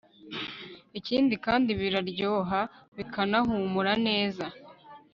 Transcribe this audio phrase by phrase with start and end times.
[0.99, 2.59] ikindi kandi biraryoha
[2.97, 4.45] bikanahumura neza